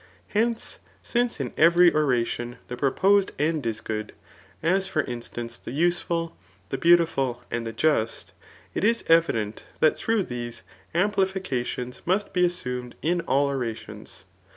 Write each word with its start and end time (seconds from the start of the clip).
Hence, 0.29 0.79
since 1.03 1.39
in 1.39 1.53
every 1.57 1.91
oradon 1.91 2.57
the 2.69 2.75
proposed 2.75 3.33
end 3.37 3.67
is 3.67 3.81
good; 3.81 4.13
as 4.63 4.87
for 4.87 5.03
instance, 5.03 5.59
the 5.59 5.69
useful, 5.69 6.35
the 6.69 6.77
beautiful, 6.79 7.43
and 7.51 7.67
the 7.67 7.71
just, 7.71 8.33
it 8.73 8.83
is 8.83 9.03
evident 9.07 9.61
that 9.79 9.95
through 9.99 10.23
these^ 10.23 10.63
amplifications 10.95 12.01
must 12.03 12.33
be 12.33 12.43
assumed 12.43 12.95
in 13.03 13.21
all 13.27 13.47
orations. 13.49 14.25